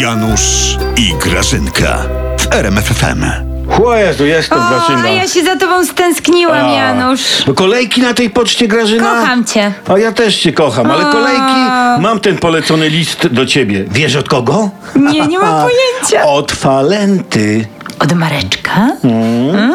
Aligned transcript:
Janusz 0.00 0.76
i 0.96 1.14
Grażynka 1.24 1.98
w 2.38 2.52
RMFFM. 2.54 3.24
O 3.84 3.94
Jezu, 3.94 4.26
jestem 4.26 4.58
O, 4.58 4.68
Grażyna. 4.68 5.02
a 5.04 5.08
ja 5.08 5.28
się 5.28 5.44
za 5.44 5.56
tobą 5.56 5.86
stęskniłam, 5.86 6.64
A, 6.66 6.72
Janusz. 6.72 7.20
No 7.46 7.54
kolejki 7.54 8.00
na 8.02 8.14
tej 8.14 8.30
poczcie, 8.30 8.68
Grażyna? 8.68 9.20
Kocham 9.20 9.44
cię. 9.44 9.72
A 9.88 9.98
ja 9.98 10.12
też 10.12 10.36
cię 10.40 10.52
kocham, 10.52 10.90
ale 10.90 11.06
A. 11.06 11.12
kolejki... 11.12 11.52
Mam 12.02 12.20
ten 12.20 12.38
polecony 12.38 12.88
list 12.88 13.26
do 13.26 13.46
ciebie. 13.46 13.84
Wiesz 13.90 14.16
od 14.16 14.28
kogo? 14.28 14.70
Nie, 14.96 15.26
nie 15.26 15.38
mam 15.38 15.62
pojęcia. 15.68 16.22
Od 16.28 16.52
Falenty. 16.52 17.66
Od 17.98 18.12
Mareczka? 18.12 18.88
Mm. 19.04 19.56
A, 19.56 19.68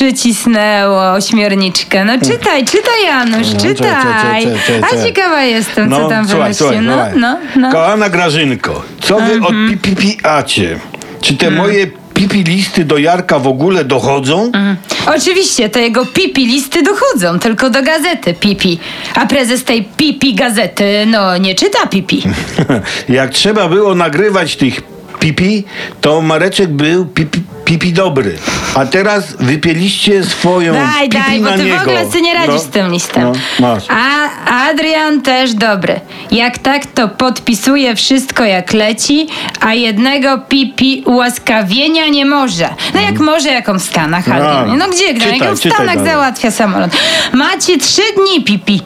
przycisnęło 0.00 1.12
ośmiorniczkę. 1.12 2.04
No 2.04 2.12
czytaj, 2.18 2.64
czytaj 2.64 3.02
Janusz, 3.06 3.52
No, 3.54 3.60
czytaj. 3.60 4.44
cze- 4.44 4.50
cze- 4.66 4.80
cze- 4.80 4.98
A 5.00 5.04
ciekawa 5.04 5.42
jestem, 5.42 5.90
co 5.90 6.08
tam 6.08 6.28
słuchaj, 6.28 6.50
No, 6.50 6.54
słuchaj. 6.54 6.80
no, 7.16 7.38
no. 7.56 7.72
Kochana 7.72 8.08
Grażynko, 8.08 8.82
co 9.00 9.16
wy 9.16 9.32
Mhm. 9.32 9.44
od 9.44 9.52
pipipiacie? 9.70 10.78
Czy 11.20 11.36
te 11.36 11.50
moje 11.50 11.86
pipi 12.14 12.42
listy 12.44 12.84
do 12.84 12.98
Jarka 12.98 13.38
w 13.38 13.46
ogóle 13.46 13.84
dochodzą? 13.84 14.44
Mhm. 14.46 14.76
Oczywiście, 15.16 15.68
te 15.68 15.80
jego 15.82 16.06
pipi 16.06 16.46
listy 16.46 16.82
dochodzą 16.82 17.38
tylko 17.38 17.70
do 17.70 17.82
gazety 17.82 18.34
pipi. 18.34 18.78
A 19.14 19.26
prezes 19.26 19.64
tej 19.64 19.84
pipi 19.96 20.34
gazety, 20.34 20.84
no 21.06 21.36
nie 21.36 21.54
czyta 21.54 21.86
pipi. 21.86 22.22
Jak 23.08 23.30
trzeba 23.30 23.68
było 23.68 23.94
nagrywać 23.94 24.56
tych 24.56 24.80
pipi, 25.18 25.64
to 26.00 26.20
Mareczek 26.22 26.68
był 26.70 27.06
pipi, 27.06 27.40
pipi 27.70 27.92
dobry. 27.92 28.38
A 28.74 28.86
teraz 28.86 29.36
wypieliście 29.40 30.24
swoją 30.24 30.72
Daj, 30.72 31.08
pipi 31.08 31.22
daj, 31.26 31.40
bo 31.40 31.50
na 31.50 31.56
ty 31.56 31.64
niego. 31.64 31.78
w 31.78 31.80
ogóle 31.82 32.06
sobie 32.06 32.20
nie 32.22 32.34
radzisz 32.34 32.54
No, 32.54 32.58
z 32.58 32.68
tym 32.68 32.90
listem. 32.92 33.22
No, 33.22 33.32
masz. 33.74 33.84
A 33.88 34.28
Adrian 34.70 35.22
też 35.22 35.54
dobry. 35.54 36.00
Jak 36.30 36.58
tak, 36.58 36.86
to 36.86 37.08
podpisuje 37.08 37.96
wszystko 37.96 38.44
jak 38.44 38.72
leci, 38.72 39.26
a 39.60 39.74
jednego 39.74 40.38
pipi 40.38 41.02
ułaskawienia 41.06 42.08
nie 42.08 42.26
może. 42.26 42.68
No 42.94 43.00
jak 43.00 43.18
może, 43.18 43.48
jaką 43.48 43.78
w 43.78 43.82
Stanach, 43.82 44.28
Adrian. 44.28 44.78
No 44.78 44.88
gdzie 44.88 45.14
gra? 45.14 45.24
czytaj, 45.32 45.48
Jak 45.48 45.56
w 45.58 45.72
Stanach 45.74 46.04
załatwia 46.04 46.50
samolot. 46.50 46.90
Macie 47.32 47.78
trzy 47.78 48.02
dni 48.16 48.44
pipi. 48.44 48.82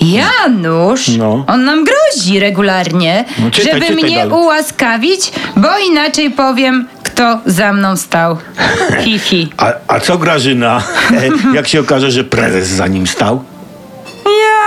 Janusz, 0.00 1.08
No. 1.08 1.44
on 1.46 1.64
nam 1.64 1.84
grozi 1.84 2.40
regularnie, 2.40 3.24
No 3.38 3.50
czytaj, 3.50 3.72
żeby 3.72 3.86
czytaj 3.86 4.04
mnie 4.04 4.16
dalej. 4.16 4.32
ułaskawić, 4.32 5.32
bo 5.56 5.68
inaczej 5.90 6.30
powiem, 6.30 6.88
kto 7.16 7.40
za 7.46 7.72
mną 7.72 7.96
stał. 7.96 8.36
Hi, 9.04 9.18
hi. 9.18 9.48
A, 9.56 9.72
a 9.88 10.00
co 10.00 10.18
Grażyna, 10.18 10.82
e, 11.50 11.54
jak 11.56 11.68
się 11.68 11.80
okaże, 11.80 12.10
że 12.10 12.24
prezes 12.24 12.68
za 12.68 12.86
nim 12.86 13.06
stał? 13.06 13.44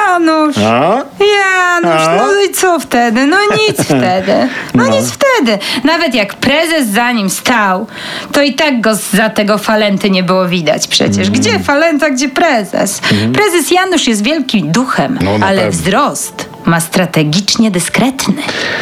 Janusz. 0.07 0.57
A? 0.57 1.03
Janusz, 1.19 2.07
A? 2.07 2.15
no 2.17 2.41
i 2.49 2.53
co 2.53 2.79
wtedy? 2.79 3.27
No 3.27 3.37
nic 3.67 3.81
wtedy. 3.97 4.47
No, 4.75 4.83
No. 4.83 4.89
nic 4.89 5.11
wtedy. 5.11 5.59
Nawet 5.83 6.13
jak 6.15 6.33
prezes 6.33 6.87
za 6.87 7.11
nim 7.11 7.29
stał, 7.29 7.87
to 8.31 8.41
i 8.41 8.53
tak 8.53 8.81
go 8.81 8.95
za 8.95 9.29
tego 9.29 9.57
falenty 9.57 10.09
nie 10.09 10.23
było 10.23 10.47
widać 10.47 10.87
przecież. 10.87 11.27
Mm. 11.27 11.39
Gdzie 11.39 11.59
falenta, 11.59 12.09
gdzie 12.09 12.29
prezes? 12.29 13.01
Prezes 13.33 13.71
Janusz 13.71 14.07
jest 14.07 14.23
wielkim 14.23 14.71
duchem, 14.71 15.19
No, 15.21 15.31
ale 15.47 15.61
pewno. 15.61 15.71
wzrost 15.71 16.48
ma 16.65 16.79
strategicznie 16.79 17.71
dyskretny. 17.71 18.33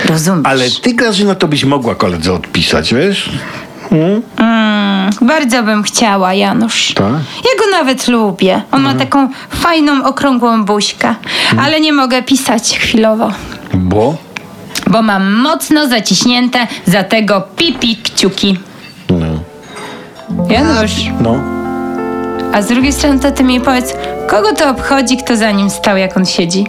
Rozumiesz? 0.06 0.46
Ale 0.46 0.66
ty, 0.84 0.94
Grażyna, 0.94 1.36
to 1.36 1.48
byś 1.48 1.64
mogła 1.66 1.96
koledze 1.96 2.34
odpisać, 2.34 2.94
wiesz? 2.94 3.30
Mm, 3.92 4.22
bardzo 5.22 5.64
bym 5.64 5.84
chciała, 5.84 6.34
Janusz. 6.34 6.94
Tak? 6.94 7.06
Ja 7.38 7.52
go 7.66 7.72
nawet 7.72 8.08
lubię. 8.08 8.62
On 8.72 8.82
ma 8.82 8.94
taką 8.96 9.30
fajną, 9.50 10.04
okrągłą 10.06 10.66
buźkę. 10.66 11.16
Ale 11.60 11.80
nie 11.80 11.94
mogę 11.94 12.24
pisać 12.24 12.80
chwilowo. 12.80 13.32
Bo? 13.74 14.16
bo 14.90 15.02
mam 15.02 15.32
mocno 15.34 15.88
zaciśnięte 15.88 16.68
za 16.86 17.04
tego 17.04 17.42
pipi 17.42 17.96
kciuki. 17.98 18.60
No. 19.10 19.26
Janusz, 20.50 20.92
No. 21.22 21.36
a 22.54 22.62
z 22.62 22.68
drugiej 22.68 22.94
strony 22.94 23.20
to 23.20 23.32
ty 23.32 23.44
mi 23.44 23.62
powiedz, 23.62 23.94
kogo 24.28 24.54
to 24.54 24.70
obchodzi, 24.70 25.18
kto 25.18 25.36
za 25.38 25.52
nim 25.52 25.70
stał, 25.70 25.98
jak 25.98 26.18
on 26.18 26.26
siedzi? 26.26 26.66